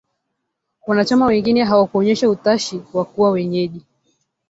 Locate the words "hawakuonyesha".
1.63-2.29